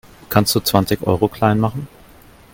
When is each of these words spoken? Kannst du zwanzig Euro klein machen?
Kannst 0.31 0.55
du 0.55 0.59
zwanzig 0.61 1.03
Euro 1.05 1.27
klein 1.27 1.59
machen? 1.59 1.87